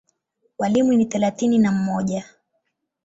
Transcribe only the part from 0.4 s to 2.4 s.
Walimu ni thelathini na mmoja.